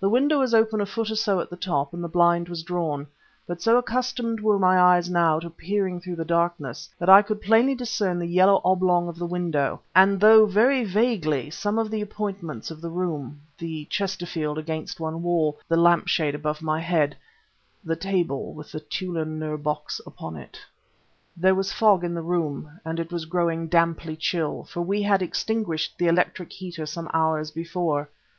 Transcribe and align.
The 0.00 0.08
window 0.08 0.38
was 0.38 0.54
open 0.54 0.80
a 0.80 0.86
foot 0.86 1.10
or 1.10 1.16
so 1.16 1.38
at 1.38 1.50
the 1.50 1.56
top 1.56 1.92
and 1.92 2.02
the 2.02 2.08
blind 2.08 2.48
was 2.48 2.62
drawn; 2.62 3.06
but 3.46 3.60
so 3.60 3.76
accustomed 3.76 4.40
were 4.40 4.58
my 4.58 4.78
eyes 4.80 5.10
now 5.10 5.38
to 5.38 5.50
peering 5.50 6.00
through 6.00 6.16
the 6.16 6.24
darkness, 6.24 6.88
that 6.98 7.10
I 7.10 7.20
could 7.20 7.42
plainly 7.42 7.74
discern 7.74 8.18
the 8.18 8.26
yellow 8.26 8.62
oblong 8.64 9.06
of 9.06 9.18
the 9.18 9.26
window, 9.26 9.82
and 9.94 10.18
though 10.18 10.46
very 10.46 10.82
vaguely, 10.82 11.50
some 11.50 11.78
of 11.78 11.90
the 11.90 12.00
appointments 12.00 12.70
of 12.70 12.80
the 12.80 12.88
room 12.88 13.42
the 13.58 13.84
Chesterfield 13.90 14.56
against 14.56 14.98
one 14.98 15.22
wall, 15.22 15.58
the 15.68 15.76
lamp 15.76 16.08
shade 16.08 16.34
above 16.34 16.62
my 16.62 16.80
head, 16.80 17.14
the 17.84 17.96
table 17.96 18.54
with 18.54 18.72
the 18.72 18.80
Tûlun 18.80 19.38
Nûr 19.38 19.62
box 19.62 20.00
upon 20.06 20.36
it. 20.36 20.58
There 21.36 21.54
was 21.54 21.70
fog 21.74 22.02
in 22.02 22.14
the 22.14 22.22
room, 22.22 22.80
and 22.82 22.98
it 22.98 23.12
was 23.12 23.26
growing 23.26 23.68
damply 23.68 24.16
chill, 24.16 24.64
for 24.64 24.80
we 24.80 25.02
had 25.02 25.20
extinguished 25.20 25.98
the 25.98 26.06
electric 26.08 26.50
heater 26.50 26.86
some 26.86 27.10
hours 27.12 27.50
before. 27.50 28.08